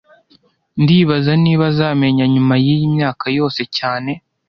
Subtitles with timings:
[0.81, 4.11] Ndibaza niba azamenya nyuma yiyi myaka yose cyane